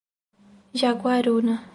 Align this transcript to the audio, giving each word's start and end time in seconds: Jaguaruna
Jaguaruna 0.79 1.59